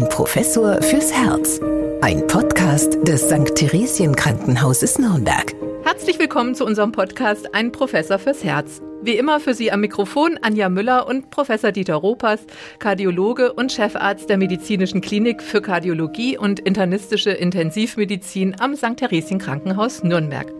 [0.00, 1.60] Ein Professor fürs Herz.
[2.00, 3.54] Ein Podcast des St.
[3.54, 5.54] Theresien Krankenhauses Nürnberg.
[5.84, 8.80] Herzlich willkommen zu unserem Podcast Ein Professor fürs Herz.
[9.02, 12.40] Wie immer für Sie am Mikrofon Anja Müller und Professor Dieter Ropas,
[12.78, 18.96] Kardiologe und Chefarzt der Medizinischen Klinik für Kardiologie und internistische Intensivmedizin am St.
[18.96, 20.50] Theresien Krankenhaus Nürnberg.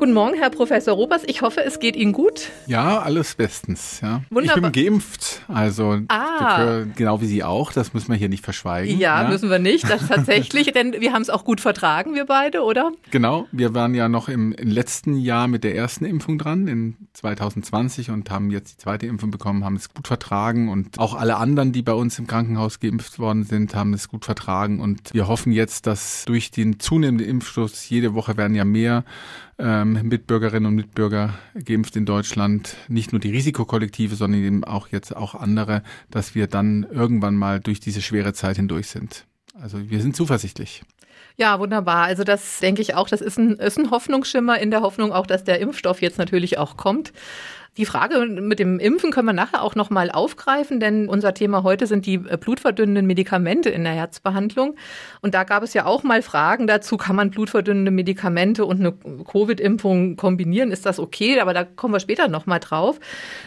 [0.00, 1.24] Guten Morgen, Herr Professor Robers.
[1.26, 2.48] Ich hoffe, es geht Ihnen gut.
[2.66, 4.00] Ja, alles bestens.
[4.00, 4.22] Ja.
[4.30, 4.56] Wunderbar.
[4.68, 6.84] Ich bin geimpft, also Ah.
[6.96, 7.70] genau wie Sie auch.
[7.70, 8.98] Das müssen wir hier nicht verschweigen.
[8.98, 9.90] Ja, müssen wir nicht.
[9.90, 12.92] Das tatsächlich, denn wir haben es auch gut vertragen, wir beide, oder?
[13.10, 16.96] Genau, wir waren ja noch im, im letzten Jahr mit der ersten Impfung dran, in
[17.12, 21.36] 2020 und haben jetzt die zweite Impfung bekommen, haben es gut vertragen und auch alle
[21.36, 25.28] anderen, die bei uns im Krankenhaus geimpft worden sind, haben es gut vertragen und wir
[25.28, 29.04] hoffen jetzt, dass durch den zunehmenden Impfstoß jede Woche werden ja mehr
[29.60, 35.14] ähm, Mitbürgerinnen und Mitbürger geimpft in Deutschland, nicht nur die Risikokollektive, sondern eben auch jetzt
[35.14, 39.26] auch andere, dass wir dann irgendwann mal durch diese schwere Zeit hindurch sind.
[39.60, 40.82] Also wir sind zuversichtlich.
[41.36, 42.04] Ja, wunderbar.
[42.04, 45.26] Also das denke ich auch, das ist ein, ist ein Hoffnungsschimmer in der Hoffnung auch,
[45.26, 47.12] dass der Impfstoff jetzt natürlich auch kommt.
[47.76, 51.86] Die Frage mit dem Impfen können wir nachher auch nochmal aufgreifen, denn unser Thema heute
[51.86, 54.76] sind die äh, blutverdünnenden Medikamente in der Herzbehandlung.
[55.20, 58.92] Und da gab es ja auch mal Fragen dazu, kann man blutverdünnende Medikamente und eine
[58.92, 60.72] Covid-Impfung kombinieren?
[60.72, 61.38] Ist das okay?
[61.40, 62.98] Aber da kommen wir später nochmal drauf.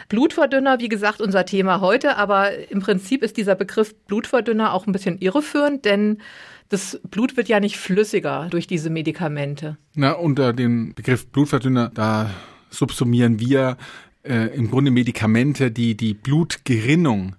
[0.08, 4.92] Blutverdünner, wie gesagt, unser Thema heute, aber im Prinzip ist dieser Begriff Blutverdünner auch ein
[4.92, 6.18] bisschen irreführend, denn
[6.70, 9.76] das Blut wird ja nicht flüssiger durch diese Medikamente.
[9.94, 12.30] Na, unter dem Begriff Blutverdünner, da
[12.70, 13.76] subsumieren wir
[14.24, 17.36] äh, im Grunde Medikamente, die die Blutgerinnung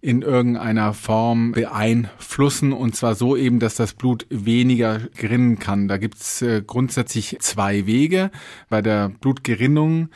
[0.00, 5.88] in irgendeiner Form beeinflussen und zwar so eben, dass das Blut weniger gerinnen kann.
[5.88, 8.30] Da gibt's äh, grundsätzlich zwei Wege.
[8.68, 10.10] Bei der Blutgerinnung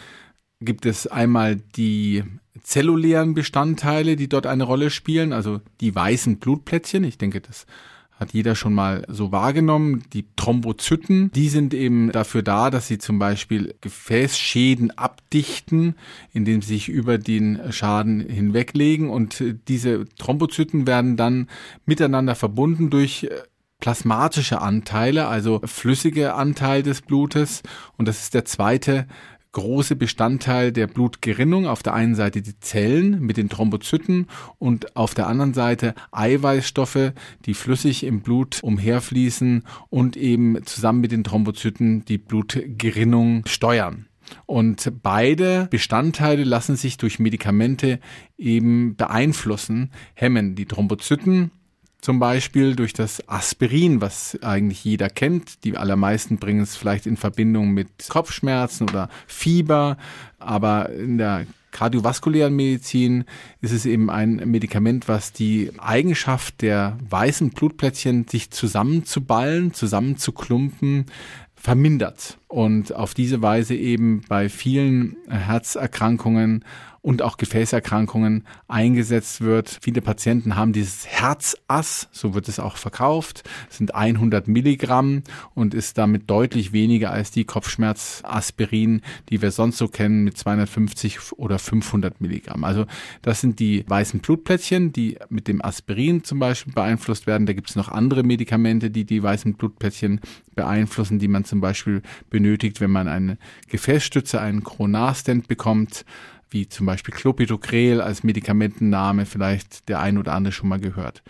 [0.60, 2.22] gibt es einmal die
[2.62, 7.02] zellulären Bestandteile, die dort eine Rolle spielen, also die weißen Blutplättchen.
[7.02, 7.66] Ich denke, das
[8.22, 10.04] hat jeder schon mal so wahrgenommen.
[10.14, 15.96] Die Thrombozyten, die sind eben dafür da, dass sie zum Beispiel Gefäßschäden abdichten,
[16.32, 19.10] indem sie sich über den Schaden hinweglegen.
[19.10, 21.48] Und äh, diese Thrombozyten werden dann
[21.84, 23.30] miteinander verbunden durch äh,
[23.80, 27.62] plasmatische Anteile, also flüssige Anteil des Blutes.
[27.98, 29.06] Und das ist der zweite
[29.52, 31.66] große Bestandteil der Blutgerinnung.
[31.66, 34.26] Auf der einen Seite die Zellen mit den Thrombozyten
[34.58, 37.12] und auf der anderen Seite Eiweißstoffe,
[37.44, 44.06] die flüssig im Blut umherfließen und eben zusammen mit den Thrombozyten die Blutgerinnung steuern.
[44.46, 48.00] Und beide Bestandteile lassen sich durch Medikamente
[48.38, 50.54] eben beeinflussen, hemmen.
[50.54, 51.50] Die Thrombozyten
[52.02, 55.64] zum Beispiel durch das Aspirin, was eigentlich jeder kennt.
[55.64, 59.96] Die allermeisten bringen es vielleicht in Verbindung mit Kopfschmerzen oder Fieber,
[60.38, 63.24] aber in der kardiovaskulären Medizin
[63.60, 71.06] ist es eben ein Medikament, was die Eigenschaft der weißen Blutplättchen, sich zusammenzuballen, zusammenzuklumpen,
[71.54, 76.64] vermindert und auf diese Weise eben bei vielen Herzerkrankungen
[77.02, 79.78] und auch Gefäßerkrankungen eingesetzt wird.
[79.82, 85.22] Viele Patienten haben dieses Herzass, so wird es auch verkauft, sind 100 Milligramm
[85.54, 91.32] und ist damit deutlich weniger als die Kopfschmerzaspirin, die wir sonst so kennen mit 250
[91.32, 92.62] oder 500 Milligramm.
[92.62, 92.86] Also
[93.20, 97.46] das sind die weißen Blutplättchen, die mit dem Aspirin zum Beispiel beeinflusst werden.
[97.46, 100.20] Da gibt es noch andere Medikamente, die die weißen Blutplättchen
[100.54, 103.38] beeinflussen, die man zum Beispiel benötigt, wenn man eine
[103.68, 106.04] Gefäßstütze, einen Coronarstand bekommt
[106.52, 111.22] wie zum Beispiel Clopidogrel als Medikamentenname vielleicht der ein oder andere schon mal gehört.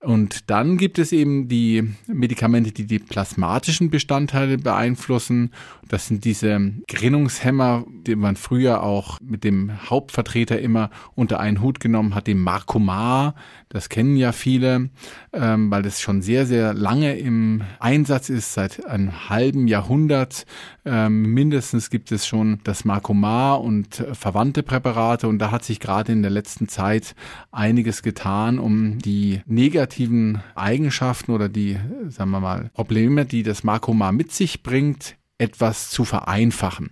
[0.00, 5.50] Und dann gibt es eben die Medikamente, die die plasmatischen Bestandteile beeinflussen.
[5.88, 11.80] Das sind diese Gerinnungshemmer, die man früher auch mit dem Hauptvertreter immer unter einen Hut
[11.80, 13.34] genommen hat, dem Marcomar.
[13.70, 14.90] Das kennen ja viele,
[15.32, 20.46] ähm, weil das schon sehr, sehr lange im Einsatz ist, seit einem halben Jahrhundert.
[20.84, 25.26] Ähm, mindestens gibt es schon das Marcomar und äh, verwandte Präparate.
[25.26, 27.16] Und da hat sich gerade in der letzten Zeit
[27.50, 29.87] einiges getan, um die negativen
[30.54, 36.04] Eigenschaften oder die, sagen wir mal, Probleme, die das Marcomar mit sich bringt, etwas zu
[36.04, 36.90] vereinfachen.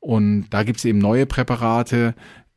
[0.00, 2.14] Und da gibt es eben neue Präparate,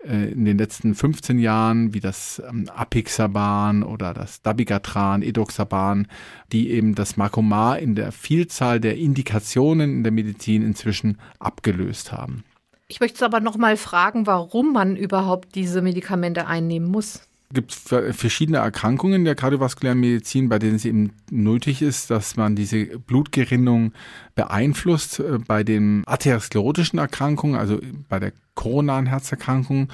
[0.08, 6.08] äh, in den letzten 15 Jahren, wie das ähm, Apixaban oder das Dabigatran, Edoxaban,
[6.52, 12.44] die eben das Marcomar in der Vielzahl der Indikationen in der Medizin inzwischen abgelöst haben.
[12.88, 17.28] Ich möchte aber noch mal fragen, warum man überhaupt diese Medikamente einnehmen muss.
[17.54, 22.86] Gibt verschiedene Erkrankungen der kardiovaskulären Medizin, bei denen es eben nötig ist, dass man diese
[23.00, 23.94] Blutgerinnung
[24.36, 25.24] beeinflusst.
[25.48, 27.80] Bei den atherosklerotischen Erkrankungen, also
[28.10, 29.90] bei der koronaren Herzerkrankung,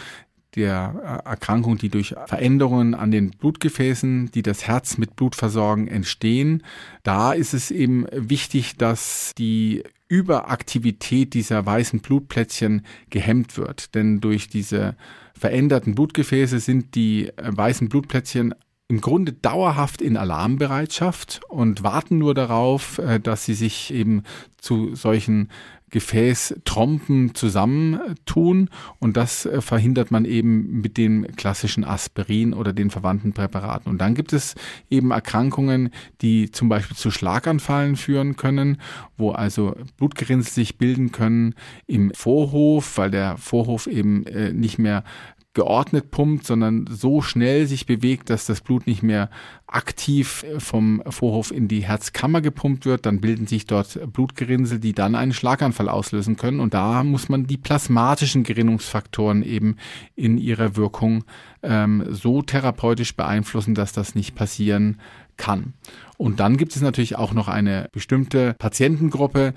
[0.55, 5.87] der äh, Erkrankung, die durch Veränderungen an den Blutgefäßen, die das Herz mit Blut versorgen,
[5.87, 6.63] entstehen.
[7.03, 9.83] Da ist es eben wichtig, dass die
[10.13, 13.95] Überaktivität dieser weißen Blutplättchen gehemmt wird.
[13.95, 14.95] Denn durch diese
[15.33, 18.53] veränderten Blutgefäße sind die äh, weißen Blutplättchen
[18.87, 24.21] im Grunde dauerhaft in Alarmbereitschaft und warten nur darauf, äh, dass sie sich eben
[24.57, 25.49] zu solchen
[25.93, 33.33] Gefäßtrompen zusammentun und das äh, verhindert man eben mit dem klassischen Aspirin oder den verwandten
[33.33, 33.91] Präparaten.
[33.91, 34.55] Und dann gibt es
[34.89, 35.91] eben Erkrankungen,
[36.23, 38.81] die zum Beispiel zu Schlaganfallen führen können,
[39.17, 41.53] wo also Blutgerinnsel sich bilden können
[41.85, 45.03] im Vorhof, weil der Vorhof eben äh, nicht mehr
[45.53, 49.29] geordnet pumpt, sondern so schnell sich bewegt, dass das Blut nicht mehr
[49.67, 53.05] aktiv vom Vorhof in die Herzkammer gepumpt wird.
[53.05, 56.59] Dann bilden sich dort Blutgerinnsel, die dann einen Schlaganfall auslösen können.
[56.59, 59.77] Und da muss man die plasmatischen Gerinnungsfaktoren eben
[60.15, 61.23] in ihrer Wirkung
[61.61, 64.99] ähm, so therapeutisch beeinflussen, dass das nicht passieren
[65.37, 65.73] kann.
[66.17, 69.53] Und dann gibt es natürlich auch noch eine bestimmte Patientengruppe,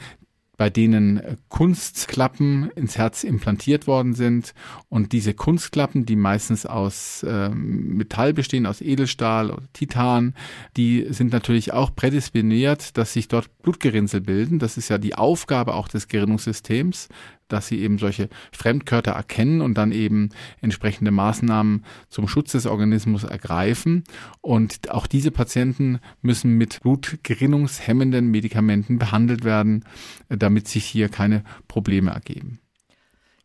[0.57, 4.55] bei denen Kunstklappen ins Herz implantiert worden sind.
[4.89, 10.35] Und diese Kunstklappen, die meistens aus äh, Metall bestehen, aus Edelstahl oder Titan,
[10.77, 14.59] die sind natürlich auch prädisponiert, dass sich dort Blutgerinnsel bilden.
[14.59, 17.09] Das ist ja die Aufgabe auch des Gerinnungssystems,
[17.49, 23.25] dass sie eben solche Fremdkörper erkennen und dann eben entsprechende Maßnahmen zum Schutz des Organismus
[23.25, 24.05] ergreifen.
[24.41, 29.85] Und auch diese Patienten müssen mit blutgerinnungshemmenden Medikamenten behandelt werden,
[30.29, 32.61] damit sich hier keine Probleme ergeben.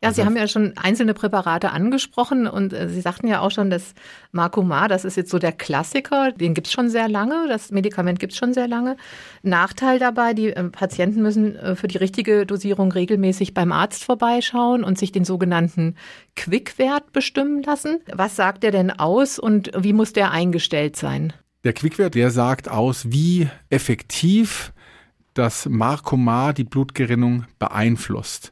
[0.04, 3.52] Ja, Sie also haben ja schon einzelne Präparate angesprochen und äh, Sie sagten ja auch
[3.52, 3.94] schon, dass
[4.32, 8.36] Marcomar, das ist jetzt so der Klassiker, den gibt's schon sehr lange, das Medikament gibt's
[8.36, 8.98] schon sehr lange.
[9.44, 14.84] Nachteil dabei, die äh, Patienten müssen äh, für die richtige Dosierung regelmäßig beim Arzt vorbeischauen
[14.84, 15.96] und sich den sogenannten
[16.36, 18.00] Quickwert bestimmen lassen.
[18.12, 21.32] Was sagt der denn aus und wie muss der eingestellt sein?
[21.64, 24.74] Der Quickwert, der sagt aus, wie effektiv
[25.36, 28.52] das Marcomar die Blutgerinnung beeinflusst.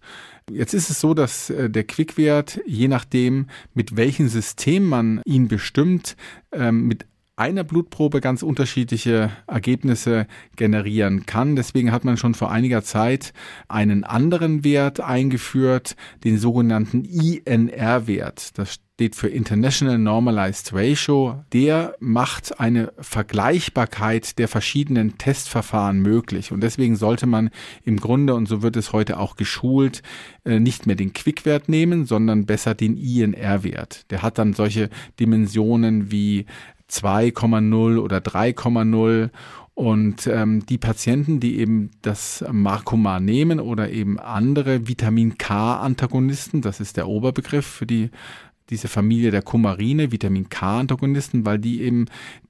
[0.51, 5.47] Jetzt ist es so, dass äh, der Quickwert, je nachdem, mit welchem System man ihn
[5.47, 6.15] bestimmt,
[6.51, 7.05] ähm, mit
[7.39, 10.27] einer Blutprobe ganz unterschiedliche Ergebnisse
[10.57, 11.55] generieren kann.
[11.55, 13.33] Deswegen hat man schon vor einiger Zeit
[13.69, 15.95] einen anderen Wert eingeführt,
[16.25, 18.57] den sogenannten INR-Wert.
[18.57, 21.45] Das steht für International Normalized Ratio.
[21.53, 26.51] Der macht eine Vergleichbarkeit der verschiedenen Testverfahren möglich.
[26.51, 27.51] Und deswegen sollte man
[27.85, 30.03] im Grunde, und so wird es heute auch geschult,
[30.43, 34.11] äh, nicht mehr den Quickwert nehmen, sondern besser den INR-Wert.
[34.11, 36.45] Der hat dann solche Dimensionen wie
[36.89, 39.29] 2,0 oder 3,0
[39.73, 46.81] und ähm, die Patienten, die eben das Marcomar nehmen oder eben andere Vitamin K-Antagonisten, das
[46.81, 48.09] ist der Oberbegriff für die
[48.69, 52.05] diese Familie der Kumarine, Vitamin K-Antagonisten, weil die eben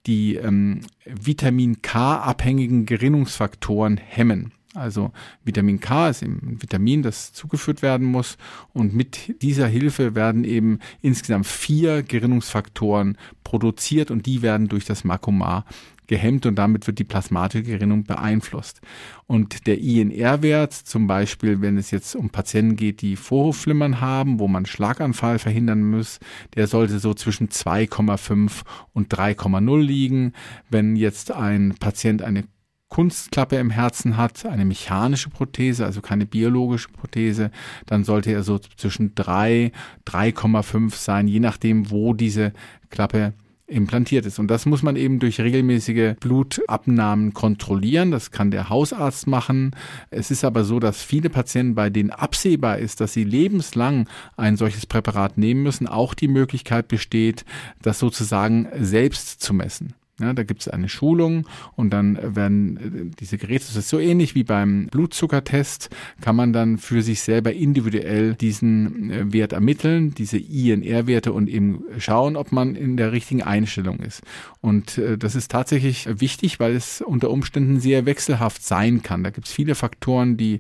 [0.06, 4.52] die ähm, Vitamin K-abhängigen Gerinnungsfaktoren hemmen.
[4.76, 5.12] Also
[5.44, 8.38] Vitamin K ist eben ein Vitamin, das zugeführt werden muss.
[8.72, 15.04] Und mit dieser Hilfe werden eben insgesamt vier Gerinnungsfaktoren produziert und die werden durch das
[15.04, 15.66] Makomar
[16.10, 18.82] gehemmt und damit wird die plasmatische Gerinnung beeinflusst.
[19.28, 24.48] Und der INR-Wert, zum Beispiel, wenn es jetzt um Patienten geht, die Vorhofflimmern haben, wo
[24.48, 26.20] man Schlaganfall verhindern muss,
[26.56, 28.64] der sollte so zwischen 2,5
[28.94, 30.34] und 3,0 liegen.
[30.70, 32.44] Wenn jetzt ein Patient eine
[32.90, 37.52] Kunstklappe im Herzen hat, eine mechanische Prothese, also keine biologische Prothese,
[37.86, 39.72] dann sollte er so zwischen 3,
[40.08, 42.52] 3,5 sein, je nachdem, wo diese
[42.90, 43.34] Klappe
[43.70, 44.40] implantiert ist.
[44.40, 48.12] Und das muss man eben durch regelmäßige Blutabnahmen kontrollieren.
[48.12, 49.76] Das kann der Hausarzt machen.
[50.10, 54.58] Es ist aber so, dass viele Patienten, bei denen absehbar ist, dass sie lebenslang ein
[54.58, 57.46] solches Präparat nehmen müssen, auch die Möglichkeit besteht,
[57.82, 59.94] das sozusagen selbst zu messen.
[60.20, 64.00] Ja, da gibt es eine Schulung und dann werden äh, diese Geräte, das ist so
[64.00, 70.14] ähnlich wie beim Blutzuckertest, kann man dann für sich selber individuell diesen äh, Wert ermitteln,
[70.14, 74.22] diese INR-Werte und eben schauen, ob man in der richtigen Einstellung ist.
[74.62, 79.24] Und äh, das ist tatsächlich wichtig, weil es unter Umständen sehr wechselhaft sein kann.
[79.24, 80.60] Da gibt es viele Faktoren, die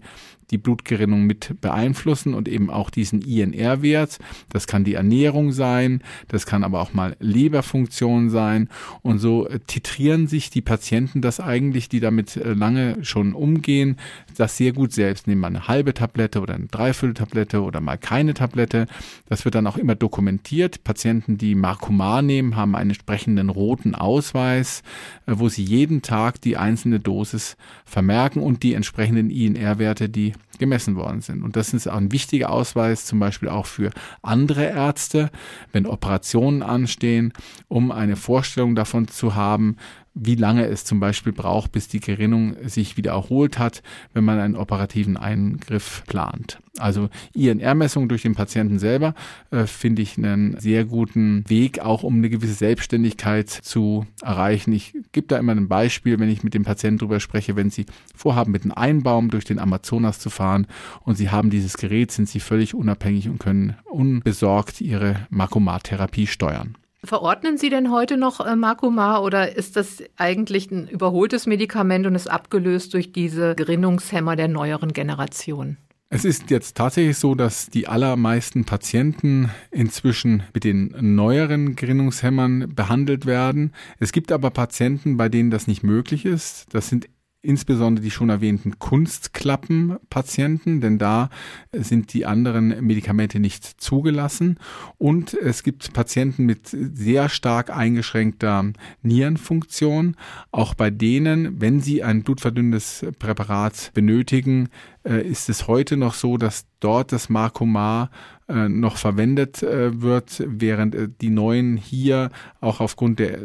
[0.51, 4.19] die Blutgerinnung mit beeinflussen und eben auch diesen INR-Wert.
[4.49, 8.69] Das kann die Ernährung sein, das kann aber auch mal Leberfunktion sein.
[9.01, 13.97] Und so äh, titrieren sich die Patienten das eigentlich, die damit äh, lange schon umgehen,
[14.37, 15.27] das sehr gut selbst.
[15.27, 18.87] Nehmen wir eine halbe Tablette oder eine Dreiviertel-Tablette oder mal keine Tablette.
[19.27, 20.83] Das wird dann auch immer dokumentiert.
[20.83, 24.83] Patienten, die Marcomar nehmen, haben einen entsprechenden roten Ausweis,
[25.25, 30.95] äh, wo sie jeden Tag die einzelne Dosis vermerken und die entsprechenden INR-Werte, die gemessen
[30.95, 31.43] worden sind.
[31.43, 33.91] Und das ist auch ein wichtiger Ausweis, zum Beispiel auch für
[34.21, 35.31] andere Ärzte,
[35.71, 37.33] wenn Operationen anstehen,
[37.67, 39.77] um eine Vorstellung davon zu haben,
[40.13, 43.81] wie lange es zum Beispiel braucht, bis die Gerinnung sich wieder erholt hat,
[44.13, 46.59] wenn man einen operativen Eingriff plant.
[46.77, 49.13] Also INR-Messung durch den Patienten selber
[49.51, 54.71] äh, finde ich einen sehr guten Weg, auch um eine gewisse Selbstständigkeit zu erreichen.
[54.71, 57.85] Ich gebe da immer ein Beispiel, wenn ich mit dem Patienten darüber spreche, wenn Sie
[58.15, 60.67] vorhaben, mit einem Einbaum durch den Amazonas zu fahren
[61.01, 66.75] und Sie haben dieses Gerät, sind Sie völlig unabhängig und können unbesorgt Ihre Makomat-Therapie steuern.
[67.03, 72.15] Verordnen Sie denn heute noch äh, Makoma oder ist das eigentlich ein überholtes Medikament und
[72.15, 75.77] ist abgelöst durch diese Gerinnungshemmer der neueren Generation?
[76.11, 83.27] Es ist jetzt tatsächlich so, dass die allermeisten Patienten inzwischen mit den neueren Gerinnungshemmern behandelt
[83.27, 83.73] werden.
[83.99, 86.65] Es gibt aber Patienten, bei denen das nicht möglich ist.
[86.73, 87.07] Das sind
[87.41, 91.29] insbesondere die schon erwähnten Kunstklappenpatienten, denn da
[91.71, 94.59] sind die anderen Medikamente nicht zugelassen.
[94.97, 100.17] Und es gibt Patienten mit sehr stark eingeschränkter Nierenfunktion.
[100.51, 104.67] Auch bei denen, wenn sie ein blutverdünnendes Präparat benötigen,
[105.03, 108.09] äh, ist es heute noch so, dass dort das Markomar
[108.49, 113.41] äh, noch verwendet äh, wird, während äh, die neuen hier auch aufgrund der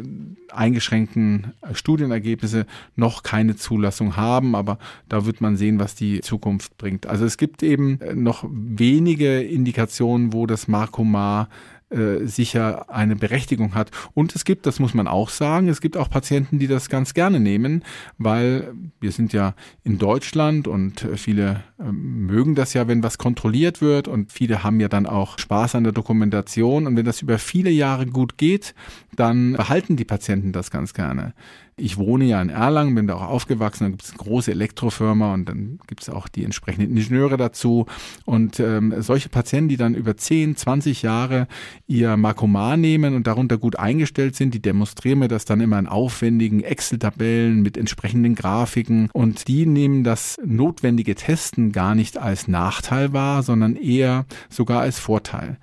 [0.51, 4.55] eingeschränkten Studienergebnisse noch keine Zulassung haben.
[4.55, 7.05] Aber da wird man sehen, was die Zukunft bringt.
[7.05, 11.49] Also es gibt eben noch wenige Indikationen, wo das Markomar
[11.95, 13.91] äh, sicher eine Berechtigung hat.
[14.13, 17.13] Und es gibt, das muss man auch sagen, es gibt auch Patienten, die das ganz
[17.13, 17.83] gerne nehmen,
[18.17, 23.81] weil wir sind ja in Deutschland und viele äh, mögen das ja, wenn was kontrolliert
[23.81, 27.39] wird und viele haben ja dann auch Spaß an der Dokumentation und wenn das über
[27.39, 28.75] viele Jahre gut geht,
[29.15, 31.33] dann behalten die Patienten das ganz gerne.
[31.77, 35.33] Ich wohne ja in Erlangen, bin da auch aufgewachsen, da gibt es eine große Elektrofirma
[35.33, 37.85] und dann gibt es auch die entsprechenden Ingenieure dazu.
[38.23, 41.49] Und ähm, solche Patienten, die dann über 10, 20 Jahre
[41.85, 45.87] ihr Makomar nehmen und darunter gut eingestellt sind, die demonstrieren mir das dann immer in
[45.87, 53.11] aufwendigen Excel-Tabellen mit entsprechenden Grafiken und die nehmen das notwendige Testen gar nicht als Nachteil
[53.11, 55.57] wahr, sondern eher sogar als Vorteil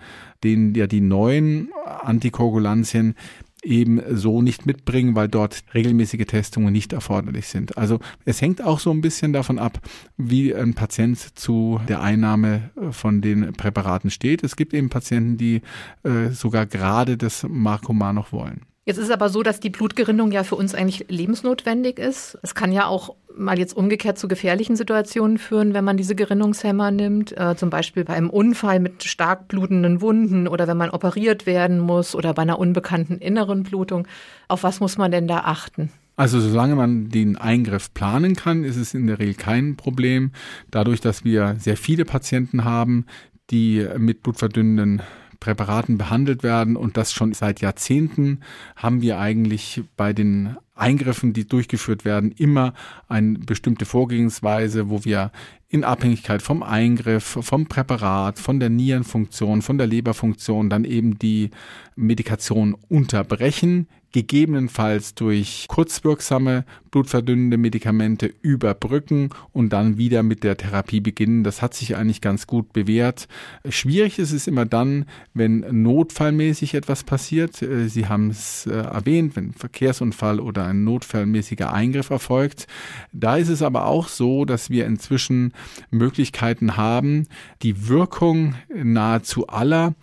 [0.45, 3.15] den ja die neuen Antikoagulantien
[3.63, 7.79] eben so nicht mitbringen, weil dort regelmäßige Testungen nicht erforderlich sind.
[7.79, 9.81] Also es hängt auch so ein bisschen davon ab,
[10.17, 14.43] wie ein Patient zu der Einnahme äh, von den Präparaten steht.
[14.43, 15.63] Es gibt eben Patienten, die
[16.03, 18.63] äh, sogar gerade das Markomar noch wollen.
[18.85, 22.37] Jetzt ist es aber so, dass die Blutgerinnung ja für uns eigentlich lebensnotwendig ist.
[22.43, 26.91] Es kann ja auch mal jetzt umgekehrt zu gefährlichen Situationen führen, wenn man diese Gerinnungshemmer
[26.91, 27.37] nimmt.
[27.39, 31.79] Äh, zum Beispiel bei einem Unfall mit stark blutenden Wunden oder wenn man operiert werden
[31.79, 34.09] muss oder bei einer unbekannten inneren Blutung.
[34.49, 35.91] Auf was muss man denn da achten?
[36.17, 40.33] Also solange man den Eingriff planen kann, ist es in der Regel kein Problem.
[40.73, 43.07] Dadurch, dass wir sehr viele Patienten haben,
[43.51, 45.03] die mit blutverdünnenden
[45.43, 48.41] Präparaten behandelt werden und das schon seit Jahrzehnten,
[48.77, 52.75] haben wir eigentlich bei den Eingriffen, die durchgeführt werden, immer
[53.09, 55.33] eine bestimmte Vorgehensweise, wo wir
[55.69, 61.51] in Abhängigkeit vom Eingriff, vom Präparat, von der Nierenfunktion, von der Leberfunktion dann eben die
[61.97, 71.43] Medikation unterbrechen, gegebenenfalls durch kurzwirksame blutverdünnende Medikamente überbrücken und dann wieder mit der Therapie beginnen.
[71.43, 73.29] Das hat sich eigentlich ganz gut bewährt.
[73.69, 77.63] Schwierig ist es immer dann, wenn notfallmäßig etwas passiert.
[77.63, 82.67] Äh, Sie haben es äh, erwähnt, wenn ein Verkehrsunfall oder ein notfallmäßiger Eingriff erfolgt.
[83.13, 85.53] Da ist es aber auch so, dass wir inzwischen
[85.91, 87.27] Möglichkeiten haben,
[87.63, 89.95] die Wirkung nahezu aller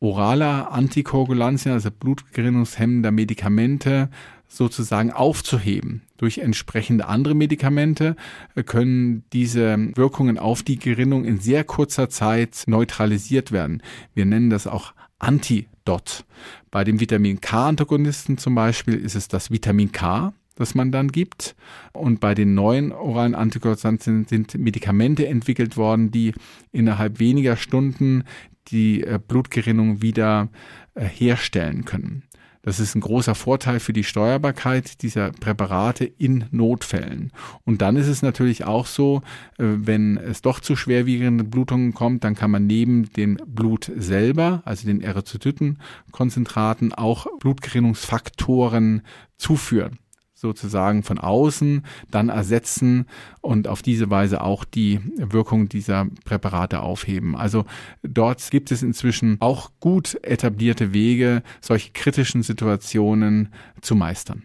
[0.00, 4.10] oraler Antikoagulantien, also blutgerinnungshemmender Medikamente,
[4.48, 6.02] sozusagen aufzuheben.
[6.18, 8.16] Durch entsprechende andere Medikamente
[8.64, 13.82] können diese Wirkungen auf die Gerinnung in sehr kurzer Zeit neutralisiert werden.
[14.14, 16.24] Wir nennen das auch Antidot.
[16.70, 21.56] Bei dem Vitamin K-Antagonisten zum Beispiel ist es das Vitamin K, das man dann gibt.
[21.92, 26.32] Und bei den neuen oralen Antikoagulantien sind Medikamente entwickelt worden, die
[26.72, 28.24] innerhalb weniger Stunden
[28.68, 30.48] die äh, Blutgerinnung wieder
[30.94, 32.22] äh, herstellen können.
[32.66, 37.30] Das ist ein großer Vorteil für die Steuerbarkeit dieser Präparate in Notfällen.
[37.64, 39.22] Und dann ist es natürlich auch so,
[39.58, 44.62] äh, wenn es doch zu schwerwiegenden Blutungen kommt, dann kann man neben dem Blut selber,
[44.64, 49.02] also den Erythrozytenkonzentraten, auch Blutgerinnungsfaktoren
[49.36, 50.00] zuführen
[50.36, 53.06] sozusagen von außen dann ersetzen
[53.40, 57.34] und auf diese Weise auch die Wirkung dieser Präparate aufheben.
[57.34, 57.64] Also
[58.02, 63.48] dort gibt es inzwischen auch gut etablierte Wege, solche kritischen Situationen
[63.80, 64.42] zu meistern.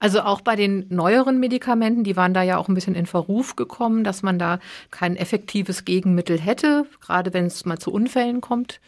[0.00, 3.56] Also auch bei den neueren Medikamenten, die waren da ja auch ein bisschen in Verruf
[3.56, 8.80] gekommen, dass man da kein effektives Gegenmittel hätte, gerade wenn es mal zu Unfällen kommt.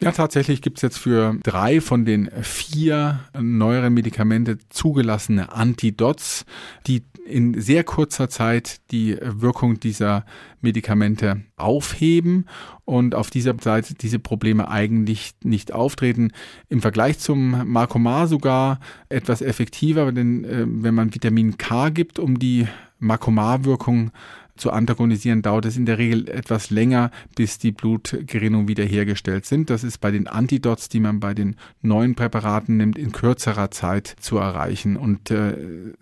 [0.00, 6.44] Ja, tatsächlich gibt es jetzt für drei von den vier neueren Medikamente zugelassene Antidots,
[6.86, 10.24] die in sehr kurzer Zeit die Wirkung dieser
[10.60, 12.46] Medikamente aufheben
[12.84, 16.32] und auf dieser Seite diese Probleme eigentlich nicht auftreten.
[16.68, 22.38] Im Vergleich zum Marcomar sogar etwas effektiver, denn äh, wenn man Vitamin K gibt, um
[22.38, 22.66] die
[22.98, 24.10] Marcomar-Wirkung
[24.58, 29.70] zu antagonisieren, dauert es in der Regel etwas länger, bis die Blutgerinnung wiederhergestellt sind.
[29.70, 34.14] Das ist bei den Antidots, die man bei den neuen Präparaten nimmt, in kürzerer Zeit
[34.20, 34.96] zu erreichen.
[34.96, 35.52] Und äh,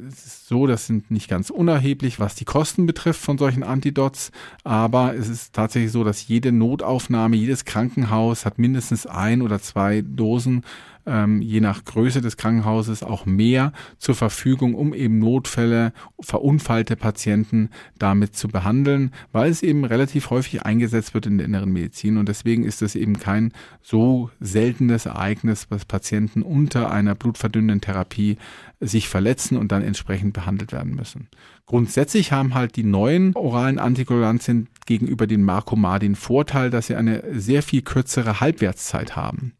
[0.09, 4.31] es ist so, das sind nicht ganz unerheblich, was die Kosten betrifft von solchen Antidots,
[4.65, 10.03] aber es ist tatsächlich so, dass jede Notaufnahme, jedes Krankenhaus hat mindestens ein oder zwei
[10.03, 10.63] Dosen
[11.07, 17.71] ähm, je nach Größe des Krankenhauses auch mehr zur Verfügung, um eben Notfälle, verunfallte Patienten
[17.99, 22.29] damit zu behandeln, weil es eben relativ häufig eingesetzt wird in der inneren Medizin und
[22.29, 28.37] deswegen ist es eben kein so seltenes Ereignis, was Patienten unter einer blutverdünnenden Therapie
[28.81, 31.29] sich verletzen und dann entsprechend behandelt werden müssen.
[31.65, 37.23] Grundsätzlich haben halt die neuen oralen Antikoagulantien gegenüber den Marcomar den Vorteil, dass sie eine
[37.33, 39.55] sehr viel kürzere Halbwertszeit haben.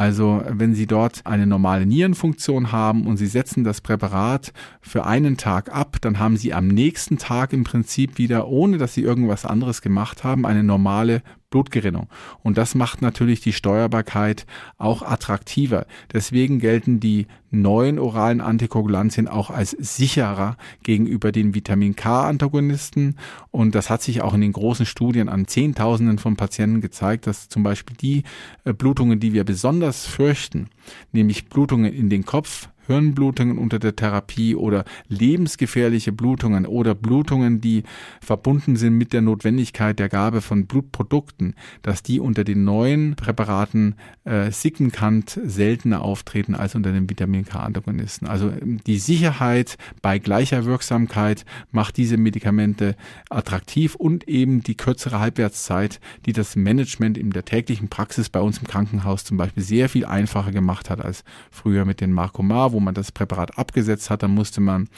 [0.00, 5.36] Also wenn Sie dort eine normale Nierenfunktion haben und Sie setzen das Präparat für einen
[5.36, 9.44] Tag ab, dann haben Sie am nächsten Tag im Prinzip wieder, ohne dass Sie irgendwas
[9.44, 12.08] anderes gemacht haben, eine normale Blutgerinnung.
[12.42, 14.46] Und das macht natürlich die Steuerbarkeit
[14.78, 15.86] auch attraktiver.
[16.12, 23.16] Deswegen gelten die neuen oralen Antikoagulantien auch als sicherer gegenüber den Vitamin K-Antagonisten.
[23.50, 27.48] Und das hat sich auch in den großen Studien an Zehntausenden von Patienten gezeigt, dass
[27.48, 28.22] zum Beispiel die
[28.64, 30.68] äh, Blutungen, die wir besonders fürchten,
[31.12, 37.84] nämlich Blutungen in den Kopf, Hirnblutungen unter der Therapie oder lebensgefährliche Blutungen oder Blutungen, die
[38.20, 43.94] verbunden sind mit der Notwendigkeit der Gabe von Blutprodukten, dass die unter den neuen Präparaten
[44.24, 48.26] äh, signifikant seltener auftreten als unter den Vitamin K-Antagonisten.
[48.26, 48.52] Also
[48.86, 52.96] die Sicherheit bei gleicher Wirksamkeit macht diese Medikamente
[53.28, 58.58] attraktiv und eben die kürzere Halbwertszeit, die das Management in der täglichen Praxis bei uns
[58.58, 62.79] im Krankenhaus zum Beispiel sehr viel einfacher gemacht hat als früher mit den Marcomar, wo
[62.80, 64.88] man das Präparat abgesetzt hat, dann musste man,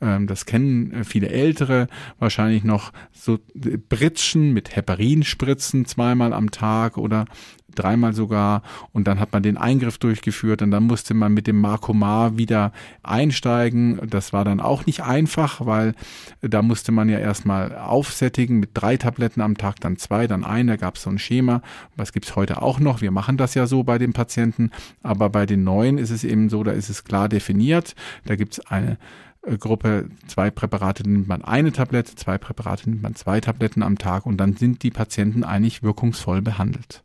[0.00, 6.96] ähm, das kennen äh, viele Ältere, wahrscheinlich noch so Britschen mit Heparinspritzen zweimal am Tag
[6.96, 7.26] oder
[7.74, 11.60] dreimal sogar und dann hat man den Eingriff durchgeführt und dann musste man mit dem
[11.60, 14.00] Marcomar wieder einsteigen.
[14.08, 15.94] Das war dann auch nicht einfach, weil
[16.40, 20.66] da musste man ja erstmal aufsättigen mit drei Tabletten am Tag, dann zwei, dann ein,
[20.66, 21.62] da gab es so ein Schema.
[21.96, 23.00] Was gibt's heute auch noch?
[23.00, 24.70] Wir machen das ja so bei den Patienten,
[25.02, 27.94] aber bei den neuen ist es eben so, da ist es klar definiert.
[28.24, 28.98] Da gibt's eine
[29.42, 33.98] äh, Gruppe, zwei Präparate nimmt man eine Tablette, zwei Präparate nimmt man zwei Tabletten am
[33.98, 37.04] Tag und dann sind die Patienten eigentlich wirkungsvoll behandelt.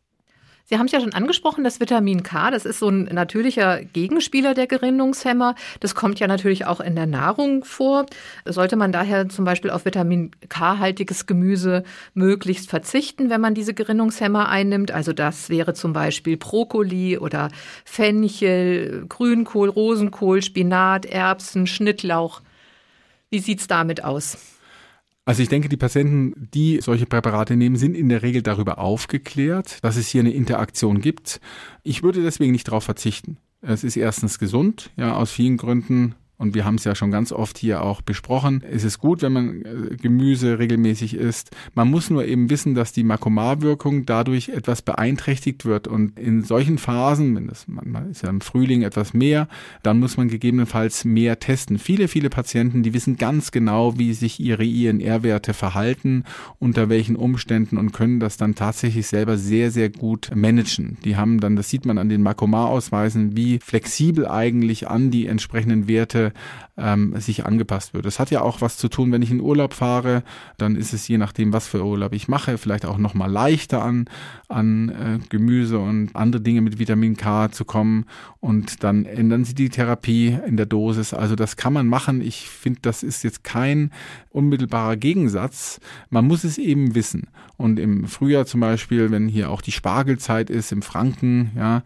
[0.70, 4.52] Sie haben es ja schon angesprochen, das Vitamin K, das ist so ein natürlicher Gegenspieler
[4.52, 5.54] der Gerinnungshemmer.
[5.80, 8.04] Das kommt ja natürlich auch in der Nahrung vor.
[8.44, 14.50] Sollte man daher zum Beispiel auf Vitamin K-haltiges Gemüse möglichst verzichten, wenn man diese Gerinnungshemmer
[14.50, 14.90] einnimmt?
[14.90, 17.48] Also das wäre zum Beispiel Brokkoli oder
[17.86, 22.42] Fenchel, Grünkohl, Rosenkohl, Spinat, Erbsen, Schnittlauch.
[23.30, 24.57] Wie sieht's damit aus?
[25.28, 29.84] Also ich denke, die Patienten, die solche Präparate nehmen, sind in der Regel darüber aufgeklärt,
[29.84, 31.42] dass es hier eine Interaktion gibt.
[31.82, 33.36] Ich würde deswegen nicht darauf verzichten.
[33.60, 37.32] Es ist erstens gesund, ja, aus vielen Gründen und wir haben es ja schon ganz
[37.32, 38.62] oft hier auch besprochen.
[38.70, 41.50] Es ist gut, wenn man äh, Gemüse regelmäßig isst.
[41.74, 45.88] Man muss nur eben wissen, dass die Makomar-Wirkung dadurch etwas beeinträchtigt wird.
[45.88, 49.48] Und in solchen Phasen, wenn das manchmal ist ja im Frühling etwas mehr,
[49.82, 51.76] dann muss man gegebenenfalls mehr testen.
[51.76, 56.22] Viele, viele Patienten, die wissen ganz genau, wie sich ihre INR-Werte verhalten,
[56.60, 60.98] unter welchen Umständen und können das dann tatsächlich selber sehr, sehr gut managen.
[61.04, 65.88] Die haben dann, das sieht man an den Makomar-Ausweisen, wie flexibel eigentlich an die entsprechenden
[65.88, 66.27] Werte
[66.76, 68.06] ähm, sich angepasst wird.
[68.06, 70.22] Das hat ja auch was zu tun, wenn ich in Urlaub fahre,
[70.56, 74.06] dann ist es je nachdem, was für Urlaub ich mache, vielleicht auch nochmal leichter an,
[74.48, 78.06] an äh, Gemüse und andere Dinge mit Vitamin K zu kommen
[78.40, 81.14] und dann ändern sie die Therapie in der Dosis.
[81.14, 82.20] Also das kann man machen.
[82.20, 83.90] Ich finde, das ist jetzt kein
[84.30, 85.80] unmittelbarer Gegensatz.
[86.10, 87.28] Man muss es eben wissen.
[87.56, 91.82] Und im Frühjahr zum Beispiel, wenn hier auch die Spargelzeit ist, im Franken, ja,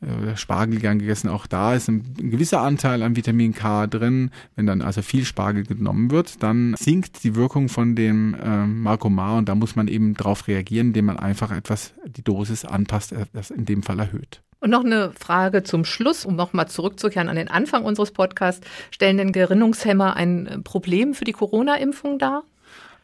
[0.00, 4.30] äh, Spargel gern gegessen, auch da ist ein, gewisser Anteil an Vitamin K drin.
[4.54, 9.38] Wenn dann also viel Spargel genommen wird, dann sinkt die Wirkung von dem äh, Marcomar
[9.38, 13.26] und da muss man eben darauf reagieren, indem man einfach etwas die Dosis anpasst, äh,
[13.32, 14.42] das in dem Fall erhöht.
[14.60, 18.66] Und noch eine Frage zum Schluss, um nochmal zurückzukehren an den Anfang unseres Podcasts.
[18.90, 22.42] Stellen denn Gerinnungshemmer ein Problem für die Corona-Impfung dar?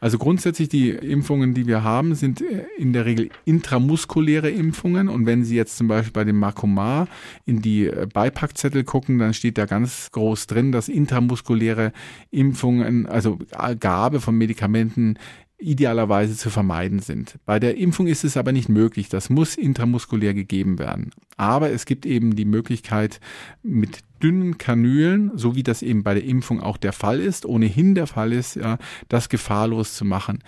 [0.03, 5.07] Also grundsätzlich die Impfungen, die wir haben, sind äh, in der Regel intramuskuläre Impfungen.
[5.07, 7.07] Und wenn Sie jetzt zum Beispiel bei dem Makomar
[7.45, 11.93] in die äh, Beipackzettel gucken, dann steht da ganz groß drin, dass intramuskuläre
[12.31, 13.39] Impfungen, also
[13.79, 15.17] Gabe von Medikamenten
[15.57, 17.39] idealerweise zu vermeiden sind.
[17.45, 19.07] Bei der Impfung ist es aber nicht möglich.
[19.07, 21.11] Das muss intramuskulär gegeben werden.
[21.37, 23.21] Aber es gibt eben die Möglichkeit,
[23.63, 27.93] mit dünnen Kanülen, so wie das eben bei der Impfung auch der Fall ist, ohnehin
[27.93, 28.77] der Fall ist, ja,
[29.09, 30.43] das gefahrlos zu machen.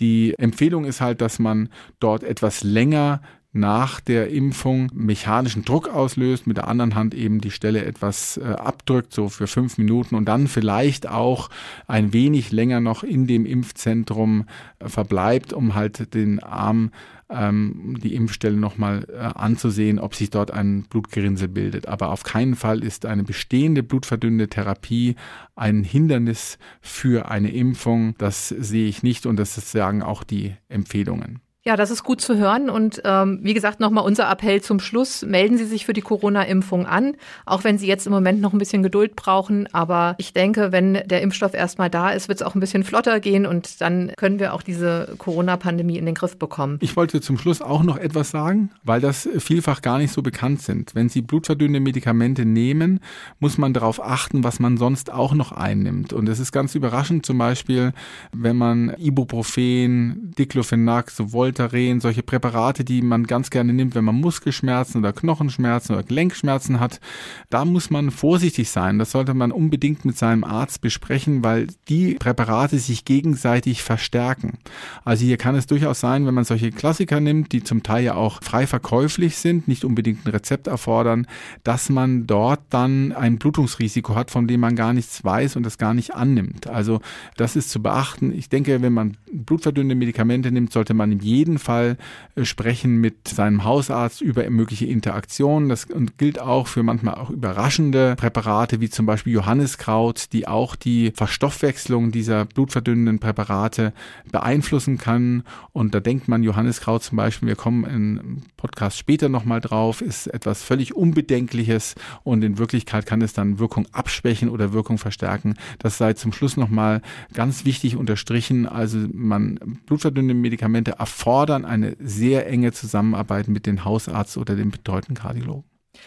[0.00, 1.68] Die Empfehlung ist halt, dass man
[2.00, 3.20] dort etwas länger
[3.52, 8.44] nach der Impfung mechanischen Druck auslöst, mit der anderen Hand eben die Stelle etwas äh,
[8.44, 11.48] abdrückt, so für fünf Minuten und dann vielleicht auch
[11.86, 14.44] ein wenig länger noch in dem Impfzentrum
[14.78, 16.90] äh, verbleibt, um halt den Arm
[17.30, 21.88] ähm, die Impfstelle nochmal äh, anzusehen, ob sich dort ein Blutgerinnsel bildet.
[21.88, 25.16] Aber auf keinen Fall ist eine bestehende blutverdünnende Therapie
[25.56, 28.14] ein Hindernis für eine Impfung.
[28.18, 31.40] Das sehe ich nicht und das sagen auch die Empfehlungen.
[31.64, 32.70] Ja, das ist gut zu hören.
[32.70, 35.22] Und ähm, wie gesagt, nochmal unser Appell zum Schluss.
[35.22, 37.16] Melden Sie sich für die Corona-Impfung an,
[37.46, 39.68] auch wenn Sie jetzt im Moment noch ein bisschen Geduld brauchen.
[39.74, 43.18] Aber ich denke, wenn der Impfstoff erstmal da ist, wird es auch ein bisschen flotter
[43.18, 46.78] gehen und dann können wir auch diese Corona-Pandemie in den Griff bekommen.
[46.80, 50.62] Ich wollte zum Schluss auch noch etwas sagen, weil das vielfach gar nicht so bekannt
[50.62, 50.94] sind.
[50.94, 53.00] Wenn Sie blutverdünnende Medikamente nehmen,
[53.40, 56.12] muss man darauf achten, was man sonst auch noch einnimmt.
[56.12, 57.92] Und es ist ganz überraschend zum Beispiel,
[58.32, 64.04] wenn man Ibuprofen, Diclofenac, so Volt Voltaren, solche Präparate, die man ganz gerne nimmt, wenn
[64.04, 67.00] man Muskelschmerzen oder Knochenschmerzen oder Gelenkschmerzen hat.
[67.48, 68.98] Da muss man vorsichtig sein.
[68.98, 74.58] Das sollte man unbedingt mit seinem Arzt besprechen, weil die Präparate sich gegenseitig verstärken.
[75.04, 78.14] Also hier kann es durchaus sein, wenn man solche Klassiker nimmt, die zum Teil ja
[78.14, 81.26] auch frei verkäuflich sind, nicht unbedingt ein Rezept erfordern,
[81.64, 85.78] dass man dort dann ein Blutungsrisiko hat, von dem man gar nichts weiß und das
[85.78, 86.66] gar nicht annimmt.
[86.66, 87.00] Also
[87.36, 88.32] das ist zu beachten.
[88.32, 91.96] Ich denke, wenn man blutverdünnende Medikamente nimmt, sollte man in jedem jeden Fall
[92.34, 95.68] äh, sprechen mit seinem Hausarzt über mögliche Interaktionen.
[95.68, 101.12] Das gilt auch für manchmal auch überraschende Präparate wie zum Beispiel Johanniskraut, die auch die
[101.14, 103.92] Verstoffwechslung dieser blutverdünnenden Präparate
[104.30, 105.44] beeinflussen kann.
[105.72, 110.26] Und da denkt man Johanniskraut zum Beispiel, wir kommen im Podcast später nochmal drauf, ist
[110.26, 111.94] etwas völlig Unbedenkliches
[112.24, 115.54] und in Wirklichkeit kann es dann Wirkung abschwächen oder Wirkung verstärken.
[115.78, 117.00] Das sei zum Schluss nochmal
[117.32, 118.66] ganz wichtig unterstrichen.
[118.66, 125.14] Also man blutverdünnende Medikamente erfordern eine sehr enge Zusammenarbeit mit dem Hausarzt oder dem betreuten
[125.14, 125.64] Kardiologen.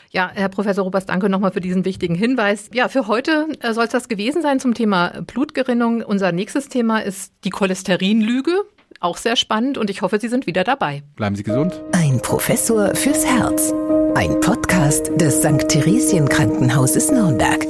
[0.09, 2.69] Ja, Herr Professor Robers, danke nochmal für diesen wichtigen Hinweis.
[2.73, 6.01] Ja, für heute äh, soll es das gewesen sein zum Thema Blutgerinnung.
[6.01, 8.63] Unser nächstes Thema ist die Cholesterinlüge.
[8.99, 11.03] Auch sehr spannend und ich hoffe, Sie sind wieder dabei.
[11.15, 11.81] Bleiben Sie gesund.
[11.91, 13.73] Ein Professor fürs Herz.
[14.15, 15.67] Ein Podcast des St.
[15.67, 17.65] Theresien Krankenhauses Nürnberg.